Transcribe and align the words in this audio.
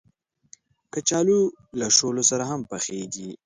کچالو 0.93 1.39
له 1.79 1.87
شولو 1.97 2.23
سره 2.31 2.43
هم 2.51 2.61
پخېږي 2.69 3.29